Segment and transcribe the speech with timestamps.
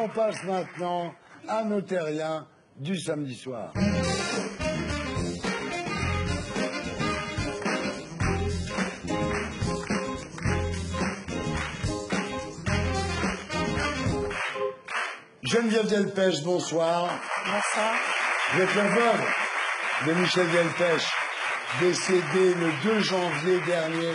[0.00, 1.12] on passe maintenant
[1.48, 2.46] à nos terriens
[2.76, 3.72] du samedi soir.
[15.42, 17.08] Geneviève Delpech, bonsoir.
[17.44, 17.94] Bonsoir.
[18.52, 19.26] Vous êtes la veuve
[20.06, 21.06] de Michel Delpech,
[21.80, 24.12] décédé le 2 janvier dernier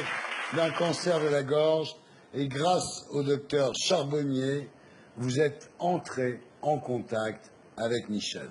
[0.54, 1.96] d'un cancer de la gorge.
[2.36, 4.70] Et grâce au docteur Charbonnier,
[5.18, 8.50] vous êtes entré en contact avec Michel.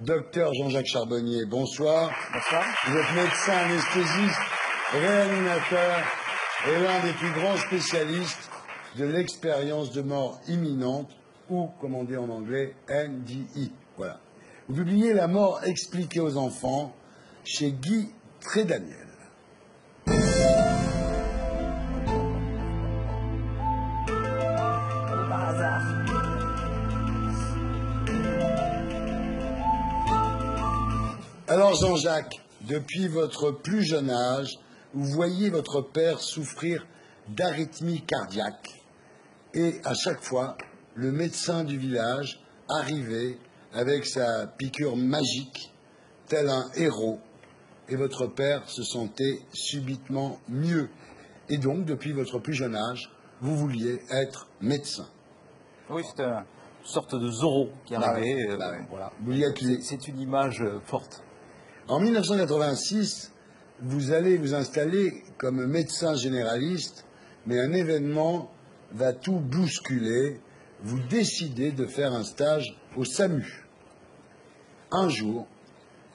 [0.00, 2.10] Docteur Jean-Jacques Charbonnier, bonsoir.
[2.32, 2.64] Bonsoir.
[2.86, 4.40] Vous êtes médecin anesthésiste,
[4.92, 6.04] réanimateur
[6.68, 8.50] et l'un des plus grands spécialistes
[8.96, 11.10] de l'expérience de mort imminente
[11.48, 13.72] ou, comme on dit en anglais, NDI.
[13.96, 14.20] Voilà.
[14.68, 16.94] Vous publiez La mort expliquée aux enfants
[17.44, 18.10] chez Guy
[18.40, 19.09] Trédaniel.
[31.70, 34.58] Alors Jean-Jacques, depuis votre plus jeune âge,
[34.92, 36.84] vous voyez votre père souffrir
[37.28, 38.82] d'arythmie cardiaque.
[39.54, 40.56] Et à chaque fois,
[40.96, 43.38] le médecin du village arrivait
[43.72, 45.72] avec sa piqûre magique,
[46.26, 47.20] tel un héros,
[47.88, 50.88] et votre père se sentait subitement mieux.
[51.50, 53.12] Et donc, depuis votre plus jeune âge,
[53.42, 55.06] vous vouliez être médecin.
[55.88, 56.42] Oui, c'est une
[56.82, 58.34] sorte de Zorro qui Bah arrivait.
[58.34, 58.86] ouais, euh, bah ouais.
[58.90, 59.12] voilà.
[59.82, 61.22] C'est une image euh, forte.
[61.90, 63.32] En 1986,
[63.82, 67.04] vous allez vous installer comme médecin généraliste,
[67.46, 68.48] mais un événement
[68.92, 70.40] va tout bousculer.
[70.84, 73.66] Vous décidez de faire un stage au SAMU.
[74.92, 75.48] Un jour,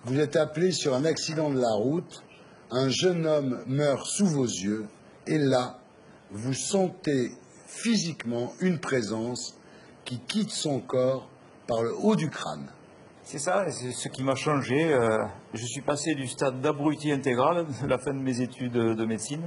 [0.05, 2.23] vous êtes appelé sur un accident de la route,
[2.71, 4.85] un jeune homme meurt sous vos yeux,
[5.27, 5.81] et là,
[6.31, 7.33] vous sentez
[7.67, 9.57] physiquement une présence
[10.05, 11.27] qui quitte son corps
[11.67, 12.69] par le haut du crâne.
[13.27, 14.93] C'est ça, c'est ce qui m'a changé.
[14.93, 15.17] euh,
[15.55, 19.41] je suis passé du stade d'abruti intégral, de la fin de mes études de médecine,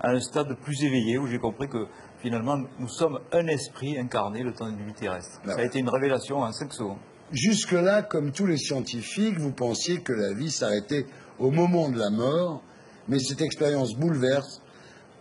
[0.00, 1.86] à un stade plus éveillé où j'ai compris que
[2.18, 5.40] finalement nous sommes un esprit incarné le temps d'une vie terrestre.
[5.46, 6.98] Ça a été une révélation en 5 secondes.
[7.30, 11.06] Jusque-là, comme tous les scientifiques, vous pensiez que la vie s'arrêtait
[11.38, 12.62] au moment de la mort,
[13.08, 14.60] mais cette expérience bouleverse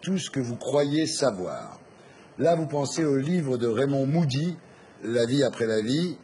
[0.01, 1.79] tout ce que vous croyez savoir.
[2.37, 4.57] Là, vous pensez au livre de Raymond Moody,
[5.03, 6.17] La vie après la vie,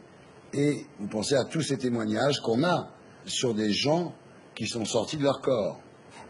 [0.52, 2.88] et vous pensez à tous ces témoignages qu'on a
[3.24, 4.12] sur des gens
[4.54, 5.78] qui sont sortis de leur corps.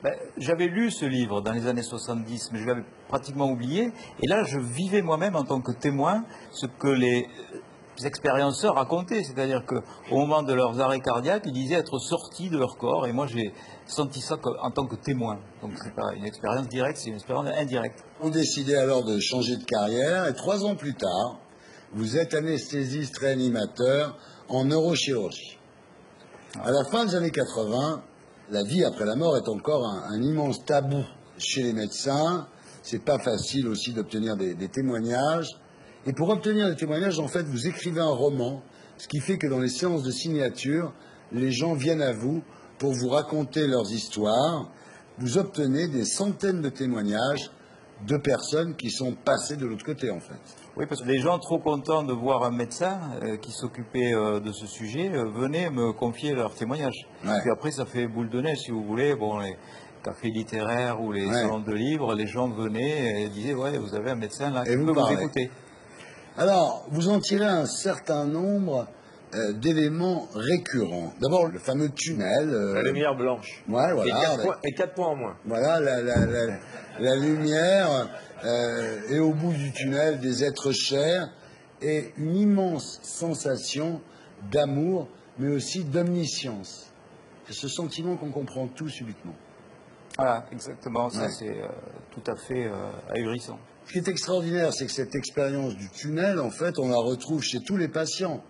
[0.02, 3.90] Ben, J'avais lu ce livre dans les années 70, mais je l'avais pratiquement oublié.
[4.22, 9.24] Et là, je vivais moi-même en tant que témoin ce que les euh, expérienceurs racontaient.
[9.24, 13.06] C'est-à-dire qu'au moment de leurs arrêts cardiaques, ils disaient être sortis de leur corps.
[13.08, 13.52] Et moi, j'ai
[13.86, 15.40] senti ça en tant que témoin.
[15.62, 18.04] Donc, ce n'est pas une expérience directe, c'est une expérience indirecte.
[18.20, 21.40] Vous décidez alors de changer de carrière et trois ans plus tard,
[21.92, 24.18] vous êtes anesthésiste réanimateur
[24.48, 25.58] en neurochirurgie.
[26.62, 28.02] À la fin des années 80,
[28.50, 31.04] la vie après la mort est encore un, un immense tabou
[31.38, 32.48] chez les médecins.
[32.82, 35.48] C'est pas facile aussi d'obtenir des, des témoignages.
[36.06, 38.62] Et pour obtenir des témoignages, en fait, vous écrivez un roman,
[38.96, 40.92] ce qui fait que dans les séances de signature,
[41.32, 42.42] les gens viennent à vous
[42.78, 44.70] pour vous raconter leurs histoires.
[45.18, 47.50] Vous obtenez des centaines de témoignages
[48.06, 50.36] de personnes qui sont passées de l'autre côté, en fait.
[50.76, 54.38] Oui, parce que les gens trop contents de voir un médecin euh, qui s'occupait euh,
[54.38, 57.06] de ce sujet euh, venaient me confier leurs témoignages.
[57.24, 57.40] Ouais.
[57.40, 59.16] Puis après, ça fait boule de neige, si vous voulez.
[59.16, 59.56] Bon, les
[60.04, 61.32] cafés littéraires ou les Ouais.
[61.34, 64.70] salons de livres, les gens venaient et disaient Ouais, vous avez un médecin là Et
[64.70, 65.14] qui vous peut vous parlez.
[65.16, 65.50] écouter.
[66.36, 68.86] Alors, vous en tirez un certain nombre
[69.34, 71.12] euh, d'éléments récurrents.
[71.20, 72.48] D'abord, le fameux tunnel.
[72.50, 73.62] euh, La lumière blanche.
[73.68, 74.10] Ouais, Et voilà.
[74.20, 75.36] 4 avec- points, et quatre points en moins.
[75.44, 76.58] Voilà la, la- la-
[77.00, 78.08] la lumière
[78.44, 81.28] euh, et au bout du tunnel des êtres chers
[81.82, 84.00] et une immense sensation
[84.50, 85.08] d'amour,
[85.38, 86.92] mais aussi d'omniscience.
[87.46, 89.34] C'est ce sentiment qu'on comprend tout subitement.
[90.16, 91.08] Voilà, exactement.
[91.10, 91.28] Ça, Ouais.
[91.38, 91.66] c'est euh,
[92.10, 93.58] tout à fait euh, ahurissant.
[93.86, 97.42] Ce qui est extraordinaire, c'est que cette expérience du tunnel, en fait, on la retrouve
[97.42, 98.42] chez tous les patients,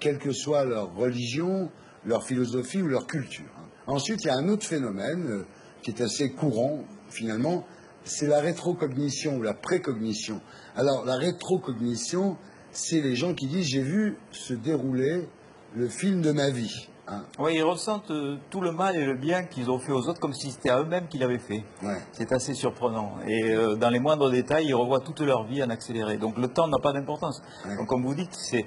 [0.00, 1.70] quelle que soit leur religion,
[2.04, 3.50] leur philosophie ou leur culture.
[3.86, 5.46] Ensuite, il y a un autre phénomène euh,
[5.82, 7.64] qui est assez courant, finalement,
[8.04, 10.40] c'est la rétrocognition ou la précognition.
[10.76, 12.36] Alors, la rétrocognition,
[12.72, 15.28] c'est les gens qui disent j'ai vu se dérouler
[15.74, 16.88] le film de ma vie.
[17.08, 17.24] hein.
[17.38, 20.20] Oui, ils ressentent euh, tout le mal et le bien qu'ils ont fait aux autres
[20.20, 21.64] comme si c'était à eux-mêmes qu'ils l'avaient fait.
[21.82, 21.98] Ouais.
[22.12, 23.14] C'est assez surprenant.
[23.26, 26.16] Et euh, dans les moindres détails, ils revoient toute leur vie en accéléré.
[26.18, 27.42] Donc le temps n'a pas d'importance.
[27.66, 27.76] Ouais.
[27.76, 28.66] Donc comme vous dites, c'est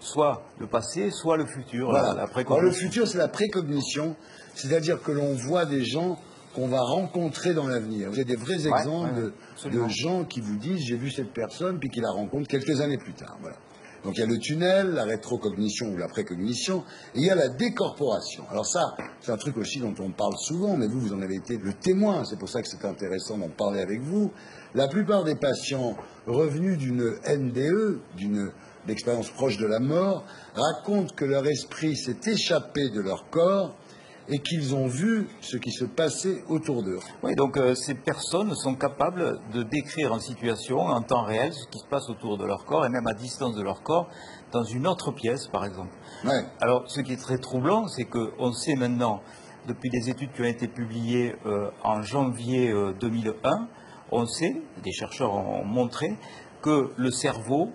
[0.00, 1.90] soit le passé, soit le futur.
[1.90, 2.02] Voilà.
[2.02, 2.66] la- la Alors, précognition.
[2.66, 4.16] le futur, c'est la précognition,
[4.54, 6.18] c'est-à-dire que l'on voit des gens
[6.54, 8.08] qu'on va rencontrer dans l'avenir.
[8.08, 9.14] Vous avez des vrais exemples
[9.64, 12.80] ouais, de- gens qui vous disent j'ai vu cette personne puis qui la rencontre quelques
[12.80, 13.36] années plus tard.
[13.40, 13.56] Voilà.
[14.06, 16.84] Donc il y a le tunnel, la rétrocognition ou la précognition,
[17.16, 18.44] et il y a la décorporation.
[18.52, 21.34] Alors ça, c'est un truc aussi dont on parle souvent, mais vous, vous en avez
[21.34, 24.30] été le témoin, c'est pour ça que c'est intéressant d'en parler avec vous.
[24.76, 25.96] La plupart des patients
[26.28, 28.52] revenus d'une NDE, d'une
[28.88, 30.24] expérience proche de la mort,
[30.54, 33.74] racontent que leur esprit s'est échappé de leur corps
[34.28, 36.98] et qu'ils ont vu ce qui se passait autour d'eux.
[37.22, 41.66] Oui, donc euh, ces personnes sont capables de décrire en situation, en temps réel, ce
[41.68, 44.08] qui se passe autour de leur corps et même à distance de leur corps,
[44.52, 45.94] dans une autre pièce, par exemple.
[46.24, 46.44] Ouais.
[46.60, 49.22] Alors, ce qui est très troublant, c'est qu'on sait maintenant,
[49.66, 53.68] depuis des études qui ont été publiées euh, en janvier euh, 2001,
[54.12, 56.16] on sait, des chercheurs ont montré,
[56.62, 57.70] que le cerveau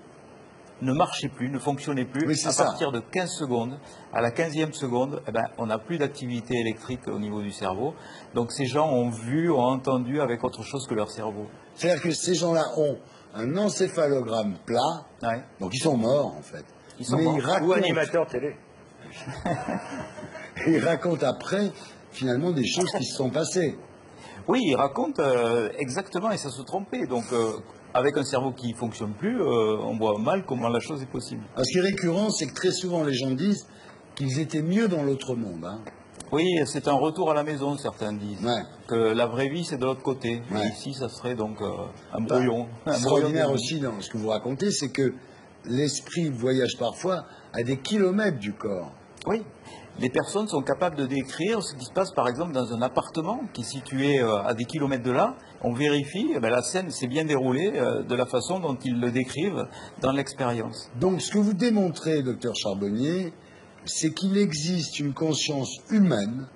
[0.82, 2.26] ne marchait plus, ne fonctionnait plus.
[2.28, 2.64] Oui, à ça.
[2.66, 3.80] partir de 15 secondes,
[4.14, 7.94] à la 15e seconde, eh ben, on n'a plus d'activité électrique au niveau du cerveau.
[8.34, 11.46] Donc ces gens ont vu, ont entendu avec autre chose que leur cerveau.
[11.76, 12.98] C'est-à-dire que ces gens-là ont
[13.34, 15.44] un encéphalogramme plat, Ouais.
[15.60, 16.66] donc ils sont morts en fait.
[17.00, 17.36] Ils sont Mais morts.
[17.38, 18.56] ils Ou racontent, animateur télé.
[20.68, 21.72] ils racontent après
[22.12, 23.78] finalement des choses qui se sont passées.
[24.48, 27.06] Oui, ils racontent euh, exactement et ça se trompait.
[27.06, 27.54] Donc euh,
[27.94, 31.10] avec un cerveau qui ne fonctionne plus, euh, on voit mal comment la chose est
[31.12, 31.44] possible.
[31.58, 33.68] Ce qui est récurrent, c'est que très souvent les gens disent
[34.16, 35.66] qu'ils étaient mieux dans l'autre monde.
[35.66, 35.80] hein.
[36.32, 38.42] Oui, c'est un retour à la maison, certains disent.
[38.46, 38.62] Ouais.
[38.88, 40.42] Que la vraie vie, c'est de l'autre côté.
[40.52, 40.66] Ouais.
[40.68, 41.68] Et ici, ça serait donc euh,
[42.14, 42.68] un brouillon.
[42.86, 45.14] Un Extraordinaire aussi dans ce que vous racontez, c'est que
[45.66, 48.92] l'esprit voyage parfois à des kilomètres du corps.
[49.28, 49.44] Oui.
[50.00, 53.42] Les personnes sont capables de décrire ce qui se passe, par exemple, dans un appartement
[53.54, 55.36] qui est situé euh, à des kilomètres de là.
[55.64, 59.00] On vérifie, eh ben, la scène s'est bien déroulée euh, de la façon dont ils
[59.00, 59.68] le décrivent
[60.02, 60.90] dans l'expérience.
[61.00, 63.32] Donc ce que vous démontrez, docteur Charbonnier,
[63.86, 66.48] c'est qu'il existe une conscience humaine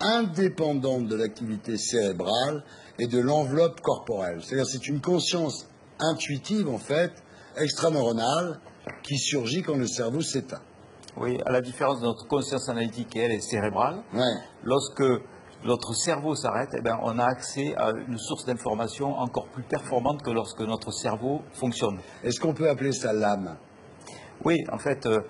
[0.00, 2.62] indépendante de l'activité cérébrale
[2.98, 4.40] et de l'enveloppe corporelle.
[4.42, 5.66] C'est-à-dire c'est une conscience
[5.98, 7.12] intuitive, en fait,
[7.56, 8.60] extraneuronale,
[9.02, 10.60] qui surgit quand le cerveau s'éteint.
[11.16, 14.20] Oui, à la différence de notre conscience analytique, qui elle est cérébrale, Ouais.
[14.62, 15.02] lorsque
[15.66, 20.22] notre cerveau s'arrête, eh ben, on a accès à une source d'information encore plus performante
[20.22, 21.98] que lorsque notre cerveau fonctionne.
[22.24, 23.56] Est-ce qu'on peut appeler ça l'âme?
[24.44, 25.20] Oui, en fait, euh,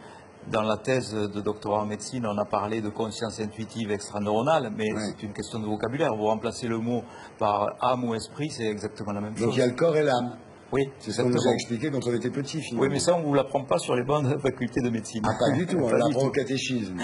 [0.50, 4.88] dans la thèse de doctorat en médecine, on a parlé de conscience intuitive extraneuronale, mais
[4.96, 6.14] c'est une question de vocabulaire.
[6.14, 7.02] Vous remplacez le mot
[7.38, 9.56] par âme ou esprit, c'est exactement la même Donc chose.
[9.56, 10.36] il y a le corps et l'âme.
[10.72, 12.82] Oui, C'est ce qu'on nous a expliqué quand on était petit, finalement.
[12.82, 14.90] Oui, mais ça, on ne vous l'apprend pas sur les bancs de la faculté de
[14.90, 15.22] médecine.
[15.24, 16.96] Ah, pas du tout, on l'apprend au catéchisme.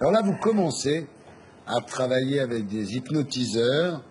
[0.00, 1.06] Alors là, vous commencez
[1.66, 4.02] à travailler avec des hypnotiseurs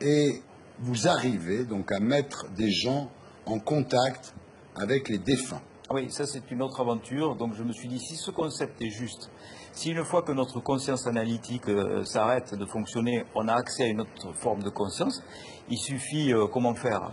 [0.00, 0.42] et
[0.80, 3.10] vous arrivez donc à mettre des gens
[3.46, 4.34] en contact
[4.76, 5.60] avec les défunts.
[5.90, 7.34] Oui, ça c'est une autre aventure.
[7.36, 9.30] Donc je me suis dit, si ce concept est juste,
[9.72, 13.86] si une fois que notre conscience analytique euh, s'arrête de fonctionner, on a accès à
[13.86, 15.22] une autre forme de conscience,
[15.70, 17.12] il suffit, euh, comment faire?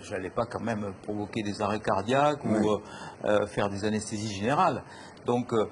[0.00, 2.78] Je n'allais pas quand même provoquer des arrêts cardiaques ou euh,
[3.24, 4.82] euh, faire des anesthésies générales.
[5.26, 5.66] Donc euh,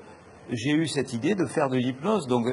[0.53, 2.27] j'ai eu cette idée de faire de l'hypnose.
[2.27, 2.47] Donc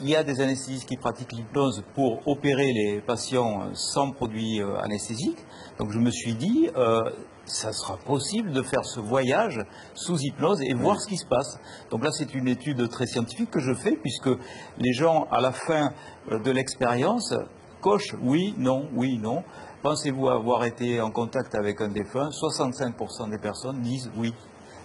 [0.00, 4.76] il y a des anesthésistes qui pratiquent l'hypnose pour opérer les patients sans produits euh,
[4.78, 5.44] anesthésiques.
[5.78, 7.02] Donc je me suis dit, euh,
[7.44, 9.60] ça sera possible de faire ce voyage
[9.94, 11.58] sous hypnose et voir ce qui se passe.
[11.90, 14.30] Donc là, c'est une étude très scientifique que je fais puisque
[14.78, 15.92] les gens, à la fin
[16.30, 17.34] euh, de l'expérience,
[17.80, 19.42] cochent oui, non, oui, non.
[19.82, 22.30] Pensez-vous avoir été en contact avec un défunt?
[22.30, 24.32] 65% des personnes disent oui.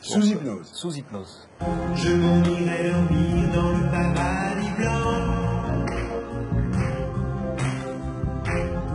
[0.02, 0.70] Sous hypnose.
[0.74, 1.48] Sous hypnose.
[1.96, 5.86] Je m'en irai dormir dans le paradis blanc.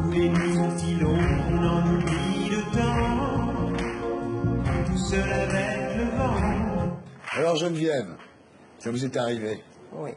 [0.02, 3.72] Où les nuits sont si longues qu'on en oublie le temps.
[4.86, 6.96] Tout seul avec le vent.
[7.32, 8.16] Alors Geneviève,
[8.78, 9.62] ça vous est arrivé.
[9.92, 10.10] Oui.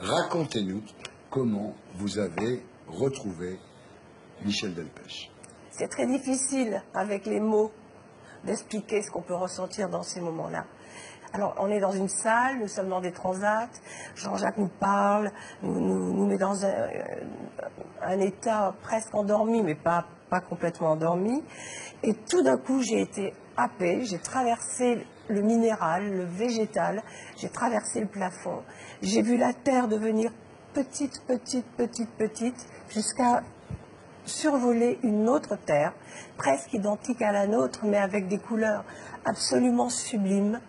[0.00, 0.82] Racontez-nous
[1.30, 3.58] comment vous avez retrouvé
[4.44, 5.30] Michel Delpech.
[5.70, 7.72] C'est très difficile avec les mots
[8.44, 10.64] d'expliquer ce qu'on peut ressentir dans ces moments-là.
[11.32, 13.68] Alors, on est dans une salle, nous sommes dans des transats,
[14.14, 15.32] Jean-Jacques nous parle,
[15.62, 16.88] nous, nous, met dans un, euh,
[18.02, 21.42] un état presque endormi, mais pas, pas complètement endormi.
[22.04, 27.02] Et tout d'un coup, j'ai été happée, j'ai traversé le minéral, le végétal,
[27.36, 28.62] j'ai traversé le plafond,
[29.02, 30.30] j'ai vu la terre devenir
[30.72, 33.42] petite, petite, petite, petite, jusqu'à
[34.24, 35.92] survoler une autre terre,
[36.36, 38.84] presque identique à la nôtre, mais avec des couleurs
[39.24, 40.60] absolument sublimes,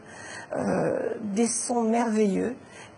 [0.56, 2.56] euh, des sons merveilleux.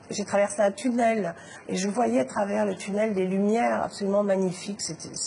[0.09, 1.35] J'ai traversé un tunnel
[1.67, 4.79] et je voyais à travers le tunnel des lumières absolument magnifiques.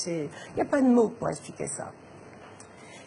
[0.06, 1.92] Il n'y a pas de mots pour expliquer ça.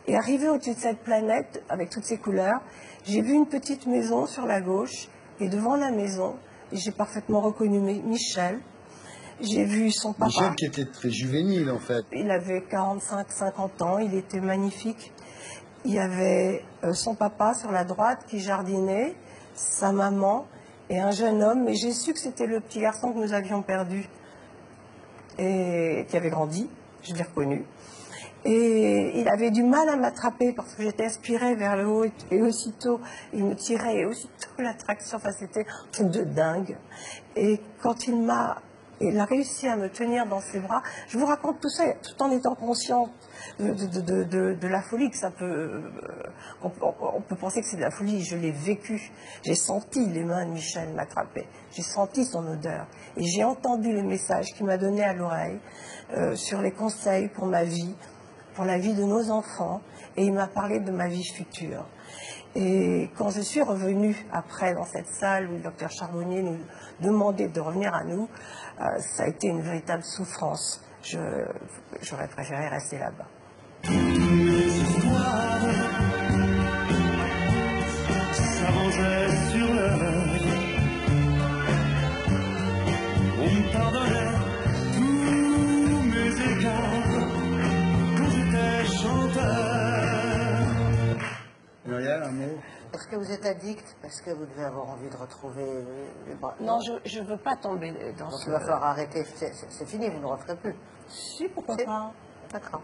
[0.06, 2.62] Et arrivé au-dessus de cette planète, avec toutes ces couleurs,
[3.06, 5.08] j'ai vu une petite maison sur la gauche,
[5.40, 6.36] et devant la maison,
[6.72, 8.60] j'ai parfaitement reconnu Mi- Michel.
[9.42, 10.28] J'ai vu son papa.
[10.28, 12.06] Michel qui était très juvénile en fait.
[12.12, 15.12] Il avait 45-50 ans, il était magnifique.
[15.86, 19.16] il y avait euh, son papa sur la droite qui jardinait,
[19.54, 20.48] sa maman
[20.90, 23.62] et un jeune homme, mais j'ai su que c'était le petit garçon que nous avions
[23.62, 24.08] perdu
[25.38, 26.70] et qui avait grandi,
[27.02, 27.66] je l'ai reconnu.
[28.46, 32.42] Et il avait du mal à m'attraper parce que j'étais aspirée vers le haut et
[32.42, 33.00] aussitôt
[33.34, 36.78] il me tirait et aussitôt l'attraction, enfin c'était un truc de dingue.
[37.38, 38.62] Et quand il m'a,
[39.02, 42.22] il a réussi à me tenir dans ses bras, je vous raconte tout ça tout
[42.24, 43.12] en étant consciente
[43.60, 43.74] de,
[44.54, 45.82] de- la folie que ça peut, euh,
[46.62, 49.12] on, peut penser que c'est de la folie, je l'ai vécu,
[49.44, 52.88] j'ai senti les mains de Michel m'attraper, j'ai senti son odeur.
[53.18, 55.60] Et j'ai entendu les messages qu'il m'a donnés à l'oreille
[56.14, 57.96] euh, sur les conseils pour ma vie,
[58.56, 59.82] pour la vie de nos enfants,
[60.16, 61.86] et il m'a parlé de ma vie future.
[62.56, 66.60] Et quand je suis revenue après dans cette salle où le docteur Charbonnier nous
[67.02, 68.30] demandait de revenir à nous,
[68.80, 70.84] euh, ça a été une véritable souffrance.
[71.04, 73.28] J'aurais préféré rester là-bas.
[93.24, 95.66] Vous êtes addict Parce que vous devez avoir envie de retrouver
[96.28, 96.56] les bras.
[96.60, 98.46] Non, je ne veux pas tomber dans Donc ce...
[98.48, 99.24] il va falloir arrêter.
[99.36, 100.76] C'est- fini, vous ne referez plus.
[101.08, 102.12] Si, pourquoi pas
[102.52, 102.82] D'accord.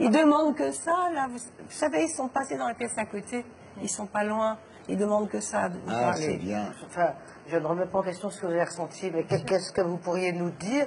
[0.00, 1.26] Ils demandent que ça, là.
[1.30, 3.44] Vous, vous savez, ils sont passés dans la pièce à côté.
[3.80, 4.58] Ils sont pas loin.
[4.88, 5.70] Ils demandent que ça.
[5.88, 6.72] Ah, c'est bien.
[6.86, 7.12] Enfin,
[7.48, 9.80] je ne remets pas en question ce que vous avez ressenti, mais qu'est- qu'est-ce que
[9.80, 10.86] vous pourriez nous dire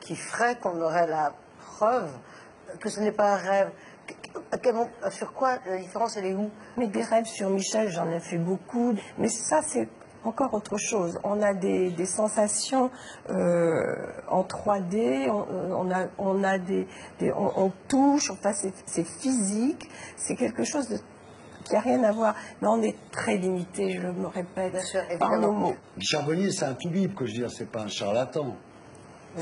[0.00, 1.32] qui ferait qu'on aurait la
[1.76, 2.10] preuve
[2.80, 3.70] que ce n'est pas un rêve?
[4.72, 6.50] Moment- Sur quoi la différence, elle est où?
[6.76, 8.94] Mais des rêves sur Michel, j'en ai fait beaucoup.
[9.18, 9.88] Mais ça, c'est
[10.24, 11.18] encore autre chose.
[11.24, 12.90] On a des, des sensations
[13.30, 13.84] euh,
[14.28, 16.86] en 3D, on, euh, on a, on a des,
[17.20, 20.96] des- on, on touche, enfin c'est physique, c'est quelque chose de,
[21.64, 22.34] qui n'a rien à voir.
[22.60, 25.74] Mais on est très limité, je me répète, Bien sûr, par nos mots.
[26.00, 28.56] Charbonnier, c'est un tout libre, que je veux dire, c'est pas un charlatan.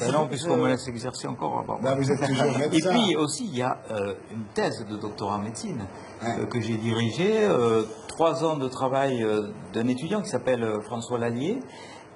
[0.01, 1.59] Ben non, puisqu'on me laisse exercer encore.
[1.61, 1.79] avant.
[1.81, 5.37] Bah, vous êtes toujours Et puis aussi, il y a euh, une thèse de doctorat
[5.37, 5.87] en médecine
[6.23, 6.41] Ouais.
[6.41, 9.25] euh, que j'ai dirigée, euh, trois ans de travail
[9.73, 11.61] d'un étudiant qui s'appelle François Lallier,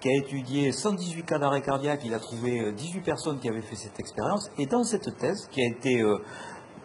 [0.00, 3.62] qui a étudié 118 cas d'arrêt cardiaque, il a trouvé euh, 18 personnes qui avaient
[3.62, 6.02] fait cette expérience, et dans cette thèse, qui a été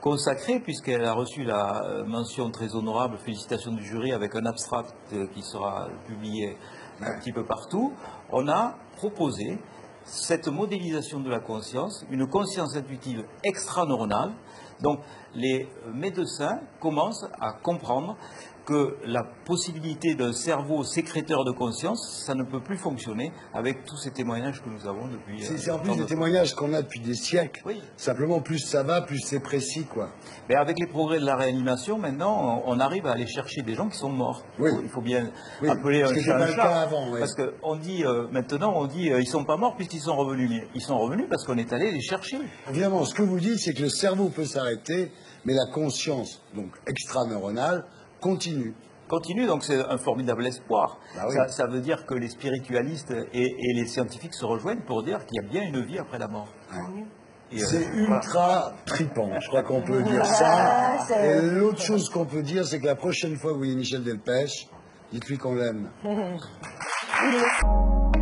[0.01, 4.93] consacrée, puisqu'elle a reçu la mention très honorable, félicitations du jury, avec un abstract
[5.33, 6.57] qui sera publié
[7.01, 7.93] un petit peu partout,
[8.31, 9.57] on a proposé
[10.05, 14.33] cette modélisation de la conscience, une conscience intuitive extraneuronale.
[14.81, 14.99] Donc
[15.33, 18.17] les médecins commencent à comprendre
[18.65, 23.97] que la possibilité d'un cerveau sécréteur de conscience, ça ne peut plus fonctionner avec tous
[23.97, 25.41] ces témoignages que nous avons depuis.
[25.41, 27.61] C'est euh, c'est en plus de des témoignages qu'on a depuis des siècles.
[27.65, 27.81] Oui.
[27.97, 30.09] Simplement, plus ça va, plus c'est précis, quoi.
[30.49, 33.75] Mais avec les progrès de la réanimation, maintenant, on on arrive à aller chercher des
[33.75, 34.43] gens qui sont morts.
[34.57, 34.71] Oui.
[34.81, 35.29] Il faut bien
[35.61, 36.81] Oui, appeler un chat un chat.
[36.81, 37.11] avant.
[37.19, 40.15] Parce que on dit euh, maintenant, on dit euh, ils sont pas morts puisqu'ils sont
[40.15, 40.63] revenus.
[40.73, 42.39] Ils sont revenus parce qu'on est allé les chercher.
[42.69, 45.11] Évidemment, ce que vous dites, c'est que le cerveau peut s'arrêter,
[45.45, 47.85] mais la conscience, donc extraneuronale,
[48.23, 48.73] continue.
[49.09, 50.97] Continue, donc c'est un formidable espoir.
[51.15, 51.35] Bah oui.
[51.35, 55.25] ça, ça veut dire que les spiritualistes et, et les scientifiques se rejoignent pour dire
[55.25, 56.47] qu'il y a bien une vie après la mort.
[56.73, 58.15] Euh, C'est voilà.
[58.15, 61.05] ultra tripant, je crois qu'on peut dire Ah, ça.
[61.07, 63.75] c'est- Et l'autre chose qu'on peut dire, c'est que la prochaine fois que vous voyez
[63.75, 64.67] Michel Delpech,
[65.11, 65.89] dites-lui qu'on l'aime.
[66.03, 66.09] Il
[67.35, 68.12] est-